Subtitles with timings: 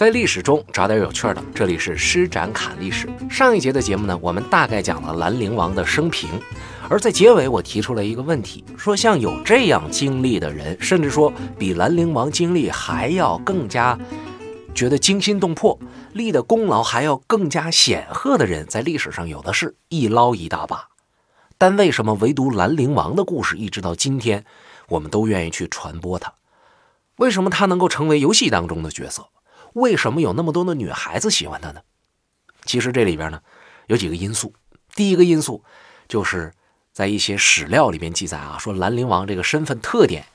[0.00, 3.06] 在历史中找点有趣的，这里是施展侃历史。
[3.28, 6.26] 上一节的节目呢，我们大概讲了兰陵王的生平，
[6.88, 13.98] 而在结尾我提出了一个问题，说像有这样经历的人，甚至说比兰陵王经历还要更加
[14.74, 15.78] 觉得惊心动魄，
[16.14, 20.88] 立的功劳还要更加显赫的人，在历史上有的是一捞一大把。
[21.58, 24.46] 但为什么唯独兰陵王的故事，一直到今天，
[24.88, 26.32] 我们都愿意去传播它？
[27.16, 29.26] 为什么他能够成为游戏当中的角色？
[29.74, 31.80] 为什么有那么多的女孩子喜欢他呢？
[32.64, 33.40] 其实这里边呢
[33.86, 34.54] 有几个因素。
[34.94, 35.64] 第一个因素
[36.08, 36.52] 就是
[36.92, 40.26] 在一些史料里边记载啊，说兰陵王这个身份特点，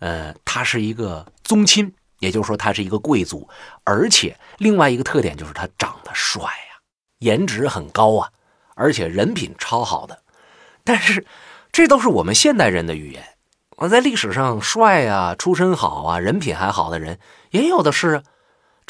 [0.00, 3.48] 呃，他是一个宗亲，也就是说他是一个贵族，
[3.84, 6.80] 而且另外一个特点就是他长得帅呀，
[7.20, 8.30] 颜值很高啊，
[8.74, 10.22] 而且人品超好的。
[10.82, 11.24] 但是
[11.70, 13.24] 这都是我们现代人的语言。
[13.76, 17.18] 我在历史上帅啊，出身好啊，人品还好的人
[17.50, 18.22] 也有的是，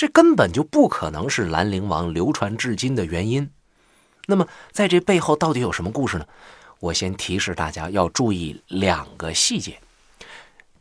[0.01, 3.51] 这根本就不可能是兰陵王流传至今的原因。
[4.29, 6.25] 那么在这背后到底有什么故事呢？
[6.79, 9.79] 我先提示大家要注意两个细节。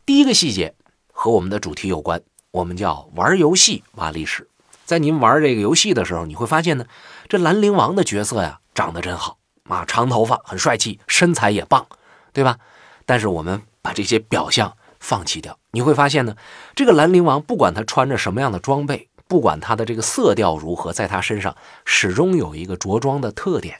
[0.06, 0.74] 第一个细节
[1.12, 4.48] 和我们的主题有关，我们叫玩游戏挖历史。
[4.86, 6.86] 在您玩这个游戏的时候，你会发现呢，
[7.28, 11.86] 这兰陵王的角色呀，长得真好啊，长头发，很帅气，身材也棒，
[12.32, 12.56] 对吧？
[13.04, 13.60] 但是我们。
[13.82, 16.36] 把这些表象放弃掉，你会发现呢，
[16.74, 23.78] 这个兰陵王不管他穿着什么样的装备，不管他的这个色调如何，在他身上始终有一个着装的特点。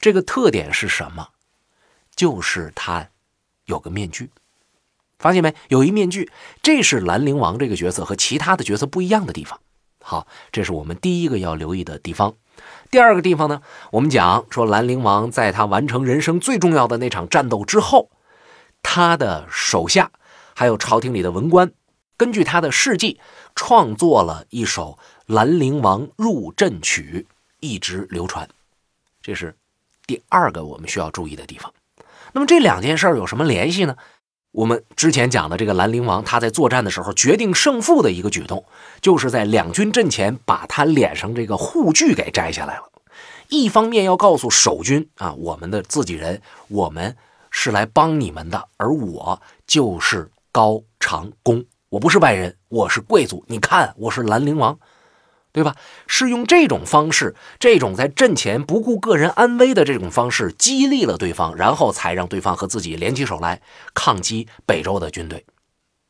[0.00, 1.28] 这个特点是什么？
[2.16, 3.10] 就是他
[3.66, 4.30] 有个面具。
[5.18, 5.54] 发现没？
[5.68, 9.60] 有一面具，这是兰陵王这个角色和其他的角色不一样的地方。
[10.02, 12.36] 好，这是我们第一个要留意的地方。
[12.90, 13.60] 第二个地方呢，
[13.92, 18.10] 我们讲说兰陵王在他完成人生最重要的那场战斗之后。
[18.82, 20.12] 他的手下，
[20.54, 21.72] 还有朝廷里的文官，
[22.18, 23.18] 根据他的事迹，
[23.54, 24.98] 创作了一首
[25.32, 27.26] 《兰陵王入阵曲》，
[27.60, 28.46] 一直流传。
[29.22, 29.54] 这是
[30.04, 31.72] 第二个我们需要注意的地方。
[32.32, 33.96] 那么这两件事有什么联系呢？
[34.50, 38.64] 我们之前讲的这个兰陵王，他在作战的时候决定胜负的一个举动，
[39.00, 42.90] 就是在两军阵前把他脸上这个护具给摘下来了。
[43.48, 47.16] 一方面要告诉守军啊，我们的自己人，我们。
[47.50, 53.42] 是来帮你们的，而我就是高长恭，我不是外人，我是贵族。
[53.48, 54.78] 你看，我是兰陵王，
[55.52, 55.74] 对吧？
[56.06, 63.62] 是用这种方式，这种在阵前不顾个人安危的这种方式，激励了对方，然后才让对方和自己联起手来
[63.94, 65.46] 抗击北周的军队。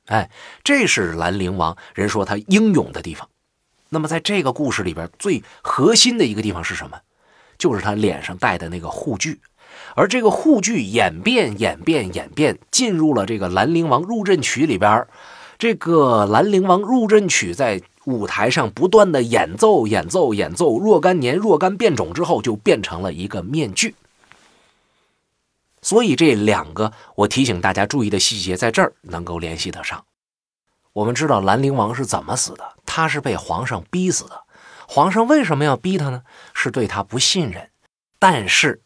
[0.06, 0.28] 哎，
[0.64, 3.28] 这是兰陵王人说他英勇的地方。
[3.90, 6.98] 那么，在这个故事里边，最核心的一个地方是什么？
[7.56, 9.40] 就是他脸上戴的那个护具。
[9.94, 15.06] 而这个护具演变、演变、演变，进入了这个《兰陵王入阵曲》里边
[15.58, 23.96] 这个《兰陵王入阵曲》在舞台上不断的演奏、演奏、演奏，若干年、若干变种之后，就变成了一个面具。
[25.82, 30.04] 所以这两个我提醒大家注意的细节，在这儿能够联系得上。
[30.92, 34.42] 我们知道兰陵王是怎么死的，他是被皇上逼死的。
[34.86, 36.22] 皇上为什么要逼他呢？
[36.54, 37.69] 是对他不信任，
[38.20, 38.80] 但是。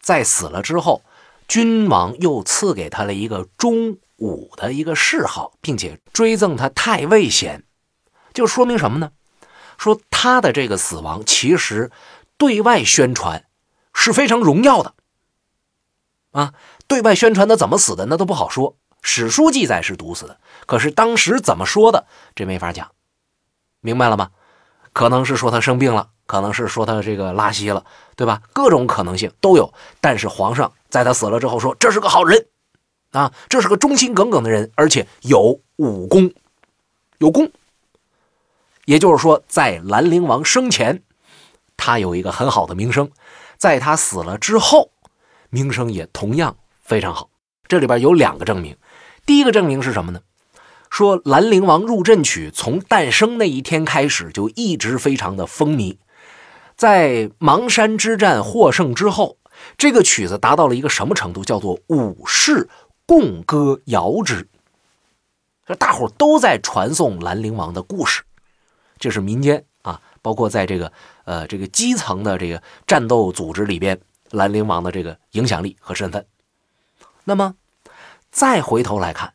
[0.00, 1.02] 在死了之后，
[1.48, 7.64] 君王又赐给他了一个忠武的一个谥号，并且追赠他太尉衔，
[8.32, 9.12] 就说明什么呢？
[9.78, 11.90] 说他的这个死亡其实
[12.38, 13.44] 对外宣传
[13.92, 14.94] 是非常荣耀的
[16.32, 16.54] 啊！
[16.86, 18.76] 对外宣传他怎么死的，那都不好说。
[19.02, 22.90] 史书记载是毒死的，可是当时怎么说的，这没法讲，
[23.80, 24.30] 明白了吗？
[24.92, 26.10] 可能是说他生病了。
[26.26, 27.84] 可能是说他这个拉稀了，
[28.16, 28.42] 对吧？
[28.52, 29.72] 各种可能性都有。
[30.00, 32.48] 但是皇上在他死了之后说，这是个好人，
[33.16, 36.30] 啊，这是个忠心耿耿的人，而且有武功，
[37.18, 37.50] 有功。
[38.84, 41.02] 也就是说，在兰陵王生前，
[41.76, 43.06] 他有一个很好的名声；
[43.56, 44.90] 在他死了之后，
[45.48, 47.30] 名声也同样非常好。
[47.66, 48.76] 这里边有两个证明。
[49.24, 50.20] 第一个证明是什么呢？
[50.90, 55.96] 说《兰陵王入阵曲》从诞生那一天开始，就一直非常的风靡。
[56.76, 59.38] 在邙山之战获胜之后，
[59.76, 61.42] 这个曲子达到了一个什么程度？
[61.42, 62.68] 叫做武士
[63.06, 64.48] 共歌谣之，
[65.64, 68.22] 这大伙都在传颂兰陵王的故事。
[68.98, 70.92] 这是民间啊，包括在这个
[71.24, 74.00] 呃这个基层的这个战斗组织里边，
[74.30, 76.26] 兰陵王的这个影响力和身份。
[77.24, 77.54] 那么
[78.30, 79.34] 再回头来看，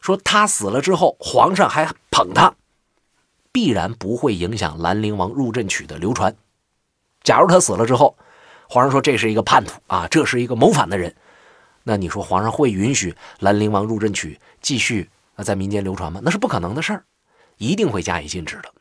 [0.00, 2.54] 说他死了之后，皇上还捧他，
[3.52, 6.34] 必然不会影响兰陵王入阵曲的流传。
[7.22, 8.16] 假如他死了之后，
[8.68, 11.14] 皇上说这是一个叛徒啊，这是一个谋反的人，
[11.82, 15.08] 那你说皇上会允许《兰陵王入阵曲》继续
[15.44, 16.20] 在民间流传吗？
[16.22, 17.04] 那是不可能的事儿，
[17.56, 18.72] 一定会加以禁止的。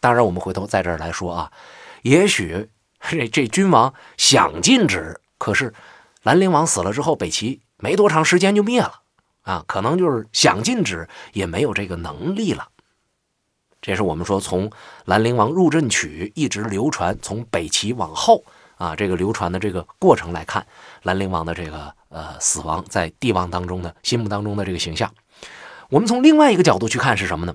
[0.00, 1.52] 当然，我们回头在这儿来说啊，
[2.02, 2.68] 也许
[3.00, 5.72] 这这君王想禁止，可是
[6.22, 9.02] 兰陵王死了之后，北齐没多长时间就灭了
[9.42, 12.68] 啊，可能就是想禁止也没有这个能力了。
[13.80, 14.70] 这是我们说从
[15.04, 18.44] 兰陵王入阵曲一直流传，从北齐往后
[18.76, 20.66] 啊，这个流传的这个过程来看，
[21.04, 25.12] 兰陵王的这个呃死亡在帝王当中的心目当中的这个形象。
[25.90, 27.54] 我们从另外一个角度去看是什么呢？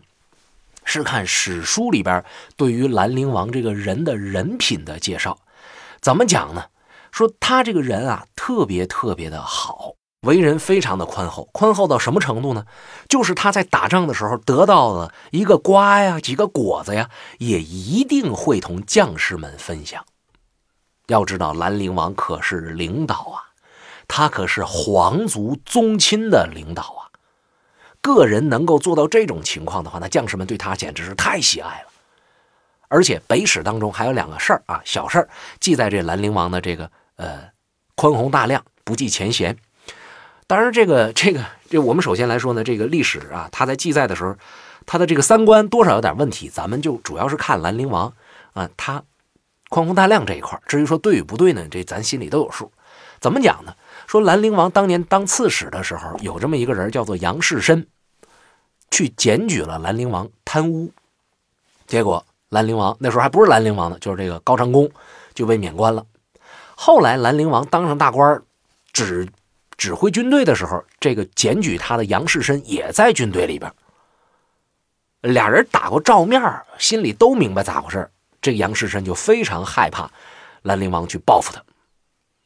[0.86, 2.26] 是看史书里边
[2.58, 5.40] 对于兰陵王这个人的人品的介绍，
[6.02, 6.66] 怎么讲呢？
[7.12, 12.66] 说他这个人啊，特别特别的好，为人非常的宽厚，宽厚到什么程度呢？
[13.08, 20.04] 就是他在打仗的时候得到了一个瓜呀、几个果子呀，也一定会同将士们分享。
[21.08, 23.53] 要知道，兰陵王可是领导啊，
[24.08, 27.02] 他可是皇族宗亲的领导啊。
[28.02, 31.88] 个人能够做到这种情况的话，那将士们对他简直是太喜爱了。
[32.90, 35.30] 而且北史当中还有两个事儿啊，小事儿
[35.60, 37.50] 记在这兰陵王的这个呃
[37.96, 39.58] 宽宏大量，不计前嫌。
[40.46, 44.36] 当然，这个这个这我们首先来说呢，这个历史啊，他在记载的时候，
[44.86, 46.50] 他的这个三观多少有点问题。
[46.50, 48.14] 咱们就主要是看兰陵王
[48.52, 49.02] 啊，他
[49.70, 52.70] 宽宏大量这一块至于说对与不对呢，这咱心里都有数。
[53.22, 53.74] 怎么讲呢？
[54.14, 57.88] 说兰陵王当年当刺史的时候，有这么一个人叫做杨士深。
[58.92, 60.92] 去检举了兰陵王贪污，
[61.88, 64.88] 结果兰陵王那时候还不是兰陵王呢，就是这个高长恭
[65.34, 66.06] 就被免官了。
[66.76, 68.40] 后来兰陵王当上大官，
[68.92, 69.28] 指
[69.78, 73.74] 指挥军队的时候，这个检举他的杨士深也在军队里边。
[75.22, 76.40] 俩人打过照面，
[76.78, 78.08] 心里都明白咋回事。
[78.44, 80.08] 这个杨士深就非常害怕
[80.62, 81.64] 兰陵王去报复他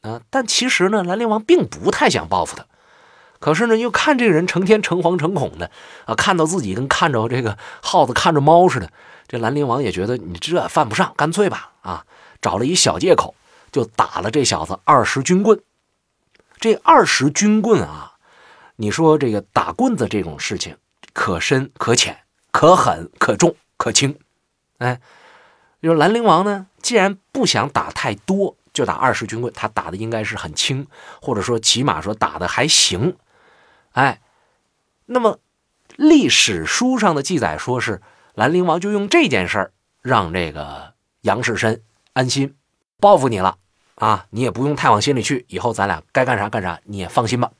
[0.08, 2.66] 啊，但其实呢，兰陵王并不太想报复他。
[3.40, 5.70] 可是呢，又看这个人成天诚惶诚恐的
[6.06, 8.92] 啊，看到自己跟看着这个耗子看着猫似的。
[9.28, 12.06] 这兰陵王也觉得你这犯不上，干脆吧啊，
[12.42, 13.36] 找了一小借口
[13.72, 15.62] 就打了这小子二十军棍。
[16.60, 18.14] 这二十军棍啊，
[18.78, 20.78] 你说这个打棍子这种事情，
[21.14, 22.18] 可深可浅，
[22.52, 24.18] 可狠可重可轻。
[24.80, 25.00] 哎，
[25.82, 30.86] 就是兰陵王呢，既然不想打太多，就打二十军棍，他打的应该是很轻，
[31.20, 33.18] 或者说起码说打的还行。
[33.94, 34.22] 哎，
[35.08, 35.40] 那么
[35.96, 38.04] 历史书上的记载说是
[38.36, 39.72] 兰陵王就用这件事儿
[40.04, 41.82] 让这个杨士深
[42.14, 42.56] 安心
[43.00, 43.58] 报复你了
[43.96, 47.52] 啊，你也不用太往心里去，以后咱俩该干啥干啥，你也放心吧。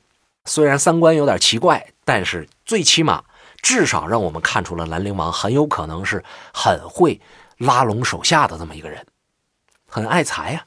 [0.44, 3.24] 虽然三观有点奇怪，但是最起码
[3.60, 6.24] 至少让我们看出了兰陵王很有可能是
[6.54, 7.20] 很会
[7.56, 9.04] 拉拢手下的这么一个人，
[9.88, 10.64] 很爱财呀。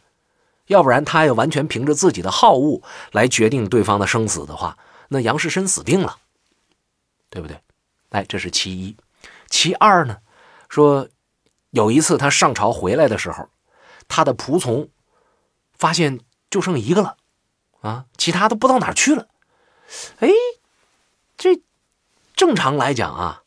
[0.72, 2.82] 要不然他要完全凭着自己的好恶
[3.12, 4.78] 来决定对方的生死的话。
[5.10, 6.18] 那杨士深死定了，
[7.30, 7.60] 对不对？
[8.12, 8.96] 哎，这是其一。
[9.50, 10.20] 其二呢，
[10.70, 11.10] 说
[11.72, 13.50] 有一次他上朝回来的时候，
[14.08, 14.88] 他的仆从
[15.74, 17.18] 发现就剩一个了，
[17.82, 19.28] 啊，其他都不知道哪去了。
[20.20, 20.30] 哎，
[21.38, 21.62] 这
[22.34, 23.44] 正常来讲啊，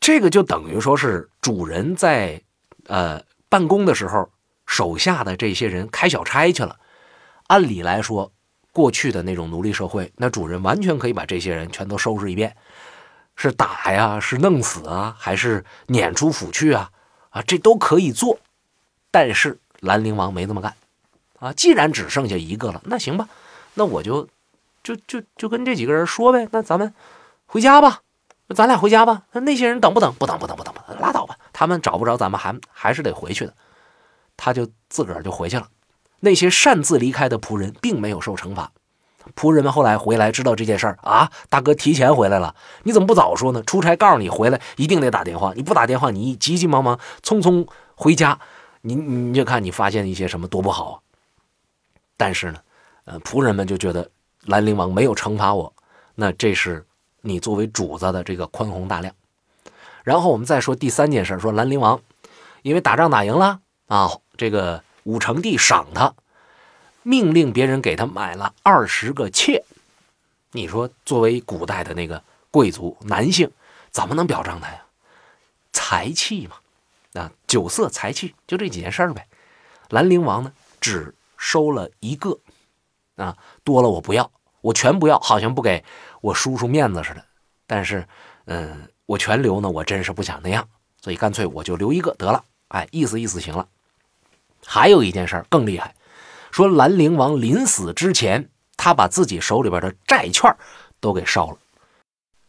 [0.00, 2.42] 这个就等于说是主人在
[2.88, 4.28] 呃办公的时候，
[4.66, 6.76] 手下的这些人开小差去了。
[7.46, 8.30] 按理来说。
[8.74, 12.56] 过去的那种奴隶社会，那主人完全可以把这些人全都收拾一遍，
[13.36, 16.90] 是打呀，是弄死啊，还是撵出府去啊？
[17.30, 18.36] 啊，这都可以做。
[19.12, 20.74] 但是兰陵王没这么干，
[21.38, 23.28] 啊，既然只剩下一个了，那行吧，
[23.74, 24.28] 那我就
[24.82, 26.92] 就就就跟这几个人说呗，那咱们
[27.46, 28.00] 回家吧，
[28.56, 29.22] 咱俩回家吧。
[29.30, 30.12] 那那些人等不等？
[30.18, 31.38] 不等，不等，不等，不等，拉倒吧。
[31.52, 33.54] 他们找不着咱们，还还是得回去的。
[34.36, 35.68] 他就自个儿就回去了。
[36.20, 38.72] 那些擅自离开的仆人并没有受惩罚，
[39.36, 43.62] 仆人们后来回来知道这件事儿啊，大哥提前回来了，你怎么不早说呢？
[43.62, 48.38] 出差告诉你回来一定得打电话，你不打电话，你急急忙忙匆匆回家，
[48.80, 50.94] 你你就看你发现一些什么多不好啊！
[52.16, 52.58] 但是呢，
[53.04, 54.10] 呃，仆人们就觉得
[54.44, 55.72] 兰陵王没有惩罚我，
[56.14, 56.86] 那这是
[57.20, 59.14] 你作为主子的这个宽宏大量。
[60.04, 62.00] 然后我们再说第三件事，说兰陵王
[62.62, 64.82] 因为打仗打赢了啊，这个。
[65.04, 66.14] 武成帝赏他，
[67.02, 69.62] 命令别人给他买了二十个妾。
[70.52, 73.50] 你说，作为古代的那个贵族男性，
[73.90, 74.82] 怎么能表彰他呀？
[75.74, 76.56] 财气嘛，
[77.20, 79.28] 啊，酒色财气，就这几件事呗。
[79.90, 80.50] 兰陵王呢，
[80.80, 82.38] 只收了一个，
[83.16, 84.30] 啊，多了我不要，
[84.62, 85.84] 我全不要，好像不给
[86.22, 87.22] 我叔叔面子似的。
[87.66, 88.08] 但是，
[88.46, 90.66] 嗯，我全留呢，我真是不想那样，
[91.02, 92.42] 所以干脆我就留一个得了。
[92.68, 93.68] 哎，意思意思行了。
[94.66, 95.94] 还有一件事更厉害，
[96.50, 100.54] 说兰陵王临死之前，他把自己手里边的债券
[101.00, 101.58] 都给烧了。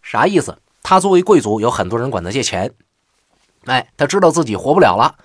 [0.02, 0.58] 啥意思？
[0.82, 2.72] 他作为贵族，有很多人管他借钱，
[3.66, 5.16] 哎，他知道自己活不了了，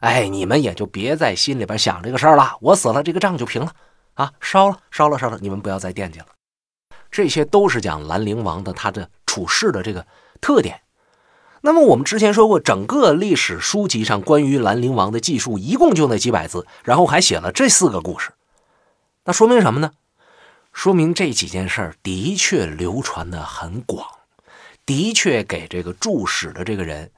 [0.00, 2.56] 哎，你们也就别在心里边想这个事儿了。
[2.60, 3.70] 我死了，这个账就平了
[4.14, 6.26] 啊，烧了，烧了，烧了，你们不要再惦记了。
[7.10, 10.06] 这些都是讲兰陵王的他的处事的这个
[10.40, 10.80] 特点。
[11.62, 18.32] 那么我们之前说过，整个历史书籍上关于兰陵王的记述一共就那几百字，然后还写了这四个故事，
[19.24, 19.92] 那说明什么呢？
[20.72, 24.06] 说明这几件事儿的确流传的很广，
[24.86, 27.10] 的确给这个注史的这个人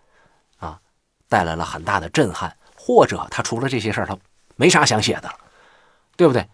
[0.59, 0.81] 啊
[1.29, 4.19] 带来了很大的震撼，或者他除了这些事儿，他
[4.57, 5.35] 没啥想写的了，
[6.17, 6.49] 对不对？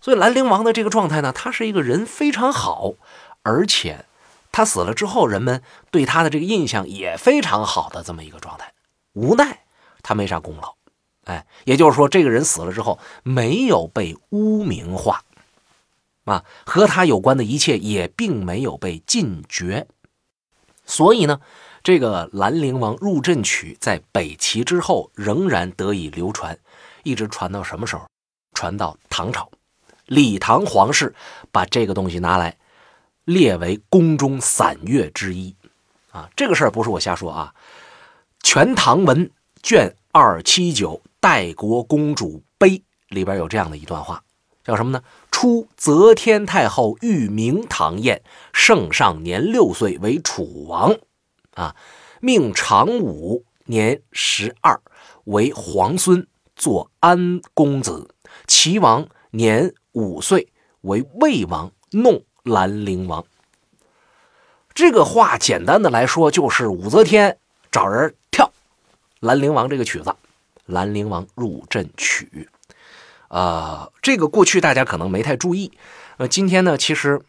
[0.00, 2.94] 所以兰陵王的这个状态呢，他是一个人非常好，
[3.42, 4.06] 而且。
[4.52, 8.74] 他死了之后，人们对他的这个印象也非常好的这么一个状态。
[9.14, 9.64] 无奈
[10.02, 10.76] 他没啥功劳，
[11.24, 15.24] 哎，也就是说，这个人死了之后没有被污名化，
[16.24, 19.88] 啊，和他有关的一切也并没有被禁绝。
[20.84, 21.40] 所以呢，
[21.82, 26.58] 这个兰陵王入阵曲在北齐之后仍然得以流传，
[27.04, 28.06] 一直传到什么时候？
[28.52, 29.50] 传到唐朝，
[30.04, 31.14] 李唐皇室
[31.50, 32.58] 把这个东西拿来。
[33.24, 35.54] 列为宫中散乐之一，
[36.10, 37.54] 啊，这个事儿不是我瞎说啊，
[38.42, 39.26] 《全唐文》
[39.62, 42.68] 卷二七九《代国公主碑》
[43.08, 44.24] 里边有这样的一段话，
[44.64, 45.02] 叫什么呢？
[45.30, 50.96] 初，则天太后御明唐燕，圣上年六岁为楚王，
[51.54, 51.76] 啊，
[52.20, 54.80] 命长武年十二
[55.24, 56.26] 为皇孙，
[56.56, 58.14] 做安公子。
[58.46, 60.48] 齐王年五岁
[60.82, 62.24] 为魏王，弄。
[62.44, 63.24] 兰陵王，
[64.74, 67.38] 这个话简单的来说，就是武则天
[67.70, 68.52] 找人跳
[69.20, 70.10] 兰陵王这个曲子，
[70.66, 72.28] 《兰陵王入阵曲》。
[73.28, 75.70] 呃，这个过去大家可能没太注意。
[76.16, 77.20] 呃，今天呢，其实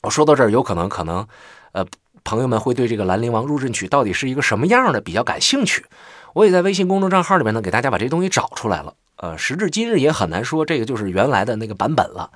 [0.00, 1.28] 我说到这儿，有可能可能，
[1.72, 1.86] 呃，
[2.24, 5.84] 朋友们会对这个《兰陵王入阵曲》到底是一个什么样的比较感兴趣。
[6.32, 8.94] 我也在微信公众账号里面呢，给大家把这东西找出来了。
[9.16, 12.30] 呃，时至今日也很难说这个就是原来的那个版本了。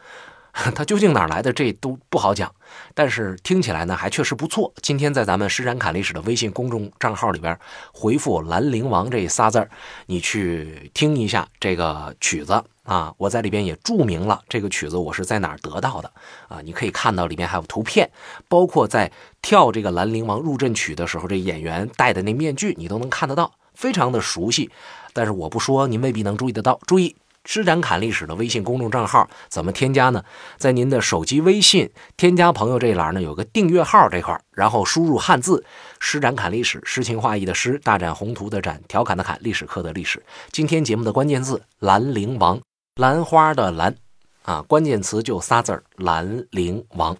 [0.75, 2.53] 它究竟哪来的，这都不好讲。
[2.95, 4.73] 但是听起来呢，还确实不错。
[4.81, 7.59] 今天在咱们施展侃历史的微信公众账号里边
[7.93, 9.69] 回复“兰陵王”这仨字儿，
[10.07, 13.13] 你去听一下这个曲子啊。
[13.19, 16.11] 我在里边也注明了这个曲子我是在哪儿得到的
[16.49, 16.61] 啊。
[16.63, 18.09] 你可以看到里面还有图片，
[18.49, 19.11] 包括在
[19.43, 24.71] 跳这个《兰陵王入阵曲》的时候，这演员戴的那面具你都能看得到，非常的熟悉。
[25.13, 26.79] 但是我不说，您未必能注意得到。
[26.87, 27.17] 注意。
[27.45, 30.25] 施展侃历史的微信公众账号怎么添加呢？
[30.57, 35.65] 在您的手机微信添加朋友这一栏呢，有个订阅号这块然后输入汉字
[36.01, 40.23] “施展侃历史”，诗情画意的诗，大展宏图的展，调侃的侃，历史课的历史。
[40.51, 42.61] 今天节目的关键字“兰陵王”，
[42.97, 43.95] 兰花的兰，
[44.43, 47.17] 啊，关键词就仨字儿“兰陵王”。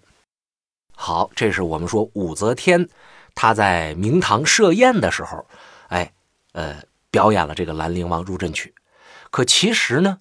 [0.97, 2.89] 好，这是我们说武则天
[3.35, 5.45] 她在明堂设宴的时候，
[5.89, 6.11] 哎，
[6.53, 8.73] 呃，表演了这个《兰陵王入阵曲》。
[9.35, 10.19] 可其实呢，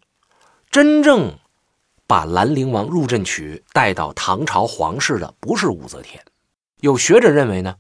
[0.73, 1.39] 真正
[2.05, 6.25] 把《兰陵王入阵曲》带到唐朝皇室的不是武则天。
[6.81, 7.77] 有学者认为呢，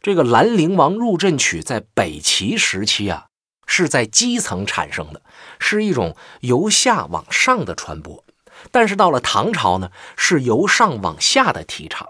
[0.00, 3.26] 这个《兰陵王入阵曲》在北齐时期啊，
[3.66, 5.20] 是在基层产生的，
[5.58, 8.24] 是一种由下往上的传播。
[8.70, 12.08] 但是到了唐朝呢，是由上往下的提倡。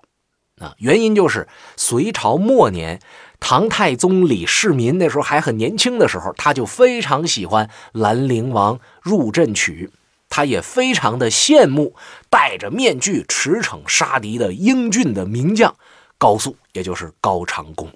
[0.60, 3.00] 啊，原因就是隋朝末年。
[3.40, 9.90] 唐太宗李世民那时候还很年轻的时候，他就非常喜欢《兰陵王入阵曲》，
[10.28, 11.96] 他也非常的羡慕
[12.28, 15.74] 戴着面具驰骋杀敌的英俊的名将
[16.18, 17.88] 高肃，也就是高长恭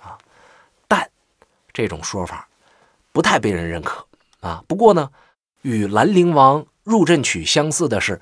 [0.00, 0.16] 啊。
[0.88, 1.10] 但
[1.72, 2.48] 这种说法
[3.12, 4.06] 不太被人认可
[4.40, 4.64] 啊。
[4.66, 5.10] 不过呢，
[5.62, 8.20] 与《兰陵王入阵曲》相似的是。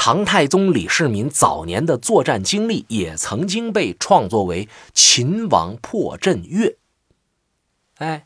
[0.00, 4.64] 唐太宗李世民早年的作战经历也曾经被创作为
[4.94, 6.68] 《秦王破阵乐》。
[7.96, 8.24] 哎，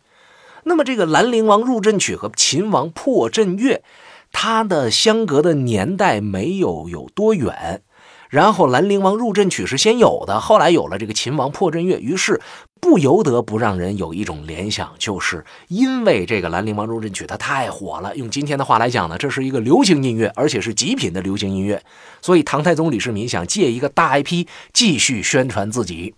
[0.65, 3.77] 那么这个《兰陵王入阵曲》和《秦王破阵乐》，
[4.31, 7.83] 它的相隔的年代没有有多远。
[8.33, 12.41] 然后《兰陵王入阵曲》是先有的，后来有了这个《秦王破阵乐》，于是
[12.81, 18.17] 不由得不让人有一种联想，就是因为这个《兰陵王入阵曲》它太火了。
[18.17, 21.85] 用今天的话来讲呢，这是一个流行音乐，而且是极品的流行音乐。
[22.23, 26.15] 所以唐太宗李世民想借一个大 IP 继续宣传自己。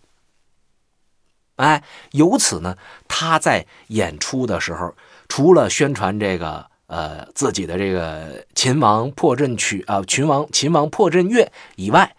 [1.56, 2.76] 哎，由此呢，
[3.08, 4.94] 他在演出的时候，
[5.28, 6.66] 除了宣传这个。
[6.94, 12.14] 呃，自己的这个秦王破阵曲啊，秦王秦王破阵乐以外，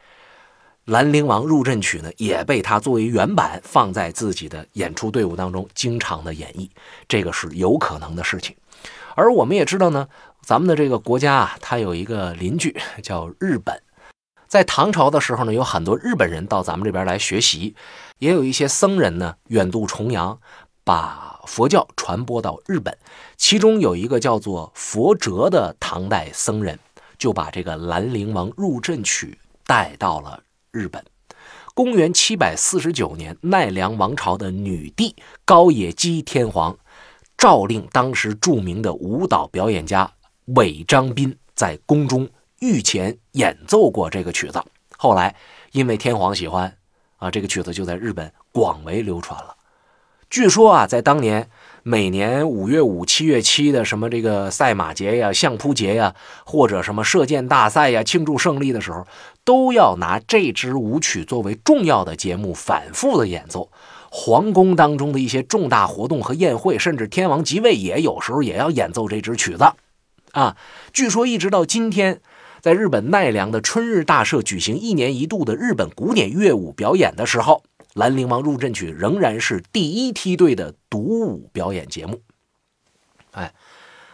[0.84, 6.70] 兰陵王入阵曲呢，也被他作为原版放在自己的演出队伍当中，经常的演绎，
[7.08, 8.54] 这个是有可能的事情。
[9.16, 10.10] 而我们也知道呢，
[10.42, 13.82] 咱们的这个国家啊，它有一个邻居叫日本，
[14.46, 17.76] 在唐朝的时候呢，有很多日本人到咱们这边来学习，
[18.20, 20.38] 也有一些僧人呢远渡重洋，
[20.84, 22.98] 把佛教传播到日本，
[23.38, 26.80] 其中有一个叫做佛哲的唐代僧人，
[27.18, 31.04] 就把这个兰陵王入阵曲带到了日本。
[31.74, 36.78] 公元七百四十九年，奈良王朝的女帝高野姬天皇
[37.38, 40.10] 诏令当时著名的舞蹈表演家
[40.56, 44.64] 尾张斌在宫中御前演奏过这个曲子。
[44.98, 45.36] 后来
[45.74, 46.74] 因为天皇喜欢
[47.18, 49.54] 啊，这个曲子就在日本广为流传了。
[50.30, 51.50] 据说啊，在当年
[51.84, 56.14] 每年五月五、七月七的什么这个赛马节呀、相扑节呀，
[56.44, 59.06] 或者什么射箭大赛呀，庆祝胜利的时候，
[59.44, 63.70] 都要拿这支舞曲作为重要的节目反复的演奏。
[64.10, 69.66] 皇宫当中的一些重大活动和宴会，甚至天王即位也有时候也要演奏这支曲子。
[70.32, 70.58] 啊，
[70.92, 72.20] 据说一直到今天，
[72.62, 77.62] 在日本奈良的春日大社举行一年一度的日本古典乐舞表演的时候。
[77.96, 82.22] 《兰陵王入阵曲》仍然是第一梯队的独舞表演节目，
[83.32, 83.54] 哎，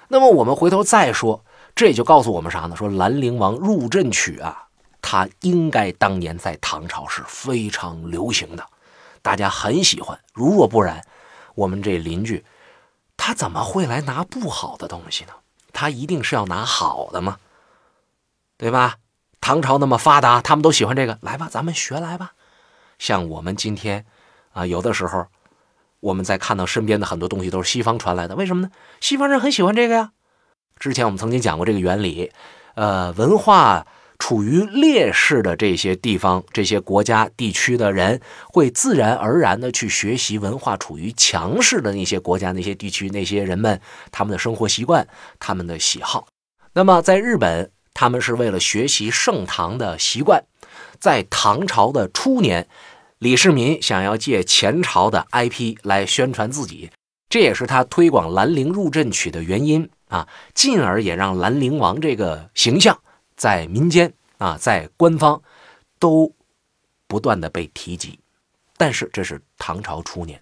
[0.07, 2.75] 那么我们回头再说，这也就告诉我们啥呢？
[2.75, 4.67] 说《兰陵王入阵曲》啊，
[5.01, 8.63] 它应该当年在唐朝是非常流行的，
[9.23, 10.19] 大家很喜欢。
[10.31, 11.03] 如若不然，
[11.55, 12.45] 我们这邻居
[13.17, 15.33] 他怎么会来拿不好的东西呢？
[15.73, 17.39] 他一定是要拿好的吗？
[18.57, 18.97] 对吧？
[19.41, 22.33] 唐朝那么发达，他们都喜欢这个，来吧，咱们学来吧。
[23.01, 24.05] 像我们今天，
[24.51, 25.25] 啊，有的时候
[26.01, 28.69] 我们在看到身边的很多东西都是西方传来的，为什么呢？
[28.99, 30.11] 西方人很喜欢这个呀。
[30.77, 32.31] 之前我们曾经讲过这个原理，
[32.75, 33.87] 呃，文化
[34.19, 43.81] 处于劣势的这些地方、这些国家地区的人，会自然而然的去学习文化处于强势的那些国家、那些地区、那些人们
[44.11, 45.07] 他们的生活习惯、
[45.39, 46.27] 他们的喜好。
[46.73, 50.43] 那么在日本，他们是为了学习盛唐的习惯，
[51.01, 52.69] 在唐朝的初年。
[53.17, 56.89] 李世民想要借前朝的 IP 来宣传自己，
[57.29, 62.99] 这也是他推广兰陵入阵曲的原因啊，进而也让兰陵王这个形象
[63.35, 65.39] 在民间啊，在官方
[65.99, 66.33] 都
[67.05, 68.17] 不断的被提及。
[68.75, 70.41] 但是这是唐朝初年，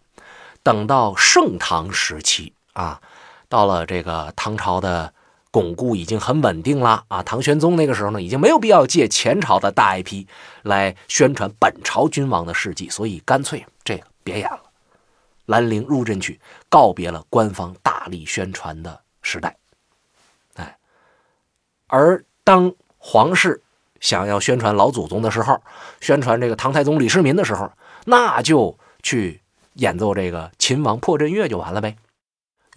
[0.63, 3.01] 等到盛唐时期啊，
[3.49, 5.13] 到了这个唐朝的。
[5.51, 7.23] 巩固已经很稳定了啊！
[7.23, 10.25] 唐玄宗那个时候呢，已经没有必要借前朝的大 IP
[10.61, 14.57] 来宣传本朝君王的事迹，所以干脆这个别演了。
[15.51, 19.57] 《兰陵入阵曲》告别了官方大力宣传的时代，
[20.53, 20.77] 哎，
[21.87, 23.63] 而当皇室
[23.99, 25.59] 想要宣传老祖宗的时候，
[25.99, 27.71] 宣传这个唐太宗李世民的时候，
[28.05, 29.41] 那就去
[29.73, 31.95] 演奏这个秦王破阵乐就完了呗。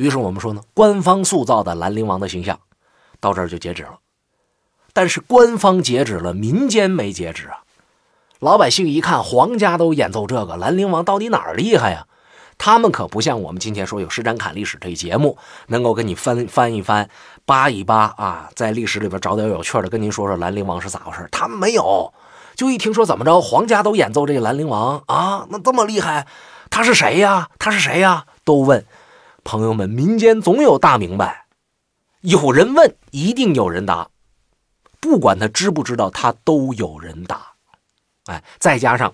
[0.03, 2.59] 于是我们说呢，官方塑造的兰陵王的形象
[3.21, 4.01] 到这儿就截止了。
[4.93, 7.63] 但是官方截止了，民间没截止啊。
[8.41, 12.09] 老百姓一看，皇家都演奏这个兰陵王，到底哪儿厉害呀？
[12.59, 15.39] 他们可不像我们今天说有施展侃历史这一节目，
[15.69, 17.09] 能够跟你翻翻一翻、
[17.47, 21.29] 扒一扒啊，在历史里边找点有趣的，跟您说说兰陵王是咋回事。
[21.31, 22.13] 他们没有，
[22.57, 26.27] 就一听说怎么着，皇家都演奏这个兰陵王啊，那这么厉害，
[26.71, 27.51] 他是谁呀？
[27.61, 28.27] 他是谁呀？
[28.45, 28.85] 都问。
[29.45, 31.47] 朋友们，民间总有大明白，
[32.21, 34.09] 有人问，一定有人答，
[35.01, 37.53] 不管他知不知道，他都有人答。
[38.27, 39.13] 哎，再加上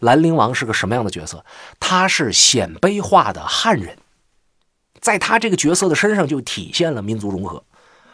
[0.00, 1.44] 兰陵王是个什么样的角色？
[1.80, 3.96] 他是鲜卑化的汉人，
[5.00, 7.64] 在他这个角色的身上就体现了民族融合，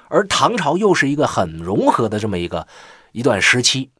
[0.09, 2.69] 而唐朝又是一个很融合的这么一个
[3.11, 3.91] 一段时期，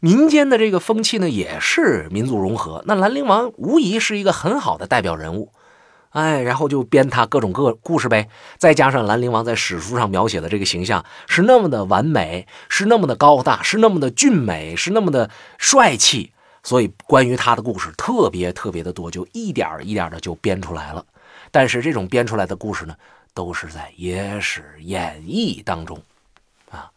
[0.00, 2.82] 民间的这个风气呢也是民族融合。
[2.86, 5.52] 那兰陵王无疑是一个很好的代表人物。
[6.18, 8.28] 哎，然后就编他各种各故事呗，
[8.58, 16.32] 再加上兰陵王在史书上描写的这个形象是那么的完美，是那么的高大，是那么的俊美，是那么的帅气，
[16.64, 21.06] 所以关于他的故事特别特别的多，就一点一点的就编出来了。
[21.52, 22.96] 但是这种编出来的故事呢，
[23.32, 26.02] 都是在野史演绎当中
[26.72, 26.90] 啊，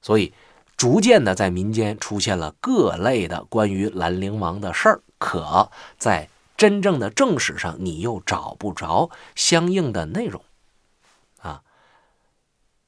[0.00, 0.32] 所以
[0.76, 6.28] 逐渐的在民间出现了各类的关于兰陵王的事儿，可在。
[6.60, 10.44] 真正的正史上，你又找不着相应的内容，
[11.40, 11.62] 啊，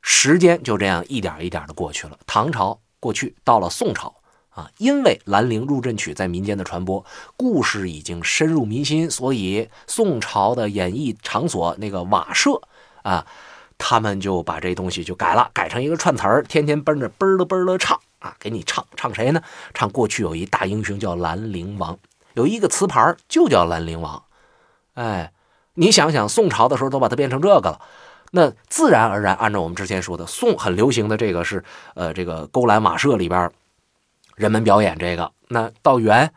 [0.02, 2.18] 时间就这样一点一点的过去了。
[2.26, 4.14] 唐朝过去，到了宋朝
[4.50, 7.02] 啊，因为《兰陵入阵曲》在民间的传播，
[7.34, 12.60] 故事已经深入民心，所以宋朝的演艺场所那个瓦舍
[13.00, 13.26] 啊，
[13.78, 19.42] 他们就把这东西就改了，改成一个串词儿，天天奔着奔了奔了唱啊，给你唱唱谁呢？
[19.72, 21.98] 唱过去有一大英雄叫兰陵王。
[22.34, 24.22] 有一个词牌就叫兰陵王，
[24.94, 25.32] 哎，
[25.74, 27.80] 你想想，宋朝的时候都把它变成这个了，
[28.30, 31.62] 那自然而然，按照我们之前说的，宋很流行的这个是，
[31.94, 33.50] 呃，这个勾栏马社里边，
[34.34, 35.30] 人们表演这个。
[35.48, 36.32] 那到元、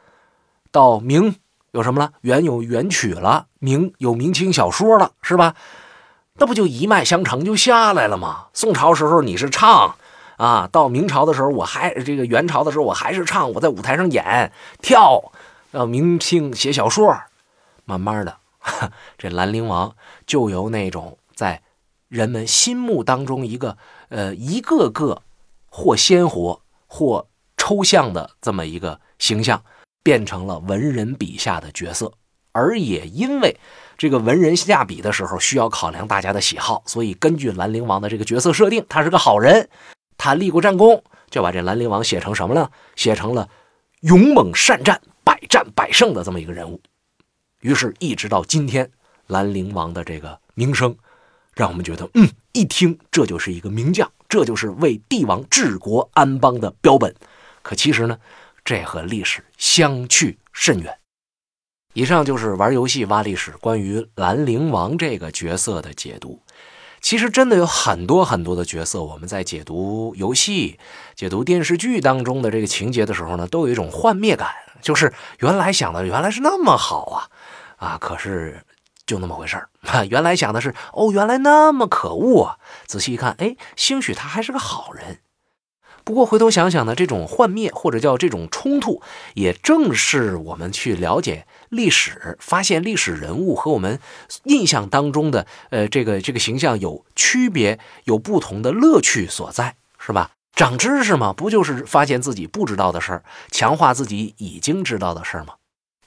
[0.71, 1.35] 到明，
[1.71, 2.11] 有什么了？
[2.21, 5.55] 元有元曲了，明有明清小说了，是吧？
[6.37, 8.47] 那不就一脉相承就下来了吗？
[8.53, 9.95] 宋朝时候你是唱
[10.35, 15.31] 啊，到明朝的时候我还这个元朝的时候我还是唱，我在舞台上演跳，
[15.75, 17.13] 到明清写小说，
[17.83, 18.37] 慢慢的，
[19.19, 19.93] 这兰陵王
[20.25, 21.61] 就由那种在
[22.07, 25.21] 人们心目当中一个呃一个个
[25.67, 29.61] 或鲜活或抽象的这么一个形象，
[30.01, 32.13] 变成了文人笔下的角色，
[32.53, 33.59] 而也因为。
[33.97, 39.69] 这个文人下笔的时候需要考量大家的喜好，所以根据兰陵王的这个角色设定，他是个好人，
[40.17, 42.69] 他立过战功，就把这兰陵王写成什么呢？
[42.97, 43.49] 写成了
[44.01, 46.79] 勇猛善战、百战百胜的这么一个人物。
[47.59, 48.89] 于是，一直到今天，
[49.27, 50.95] 兰陵王的这个名声，
[51.55, 57.13] 让我们觉得，嗯，一听这就是一个名将，这就是为帝王治国安邦的标本。
[57.63, 58.19] 可其实呢，
[58.63, 60.97] 这和历史相去甚远。
[61.93, 66.39] 以上就是玩游戏挖历史关于兰陵王这个角色的解读。
[67.05, 70.79] 其实真的有很多很多的角色，我们在解读游戏、
[71.15, 74.49] 解读电视剧当中的这个情节的时候呢，都有一种幻灭感，
[74.81, 77.29] 就是原来想的原来是那么好啊，
[77.77, 78.63] 啊，可是
[79.05, 79.69] 就那么回事儿。
[80.09, 85.19] 原来想的是哦，原来那么可恶啊，仔细一看，哎，兴许他还是个好人。
[86.03, 89.03] 不过回头想想呢，这种幻灭或者叫这种冲突，
[89.35, 93.99] 也正是我们去了解历史、发现历史人物和我们
[94.43, 100.31] 印象当中的呃这个这个形象有区别、有不同的乐趣所在，是吧？
[100.53, 105.55] 长知识嘛，不就是发现自己不知道的事儿，强化自己已经知道的事儿吗？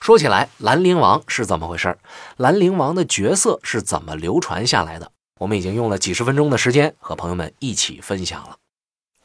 [0.01, 1.99] 说起来，兰陵王是怎么回事？
[2.37, 5.13] 兰陵王的角色是怎么流传下来的？
[5.41, 8.57] 我们已经用了几十分钟的时间和朋友们一起分享了。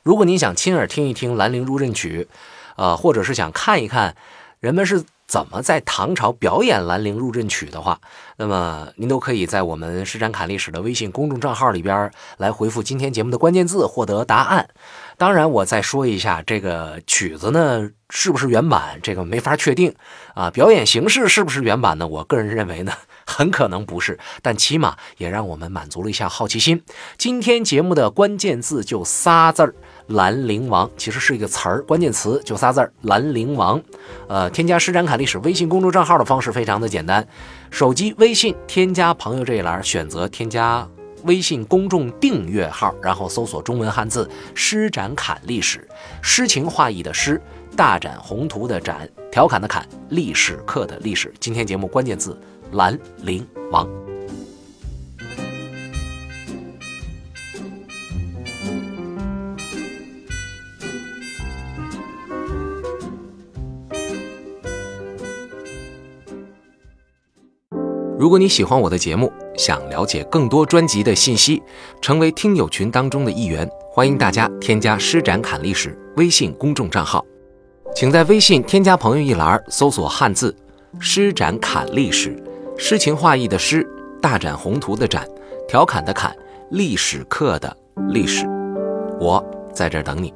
[0.02, 2.28] 如果您想亲耳听一听《兰陵入阵曲》，
[2.76, 4.18] 呃，或者是想看一看
[4.64, 8.00] 人们是怎么在唐朝表演《兰陵入阵曲》的话，
[8.38, 14.70] 那么您都可以在我们施展侃历史的微信公众账号里边来回复今天节目的关键字，获得答案。
[15.18, 19.94] 当然，我再说一下，这个曲子呢是不是原版，这个没法确定
[20.34, 20.50] 啊。
[20.50, 22.08] 表演形式是不是原版呢？
[22.08, 22.94] 我个人认为呢，
[23.26, 26.82] 很可能不是，但起码也让我们满足了一下好奇心。
[27.18, 29.76] 今天节目的关键字就仨字儿。
[30.08, 32.92] 兰陵王其实是一个词儿，关键词就仨字儿。
[33.04, 33.82] 兰陵王，
[34.28, 37.26] 呃，添加施展侃历史微信公众账号的方式非常的简单，
[37.72, 40.88] 手机微信添加朋友这一栏，选择添加
[41.24, 45.88] 微信公众订阅号，然后搜索中文汉字施展侃历史，
[46.22, 47.42] 诗情画意的诗，
[47.76, 51.34] 大展宏图的展，调侃的侃，历史课的历史。
[51.40, 52.38] 今天节目关键字
[52.74, 54.13] 兰陵王。
[68.24, 71.62] 如果你喜欢我的节目，想了解更多专辑的信息，
[72.02, 77.26] 成为听友群当中的一员，欢迎大家添加“施展侃历史”微信公众账号。
[77.94, 80.56] 请在微信添加朋友一栏搜索汉字
[81.02, 82.42] “施展侃历史”，
[82.80, 83.86] 诗情画意的诗，
[84.22, 85.28] 大展宏图的展，
[85.68, 86.34] 调侃的侃，
[86.72, 87.76] 历史课的
[88.08, 88.46] 历史。
[89.20, 90.34] 我在这儿等你。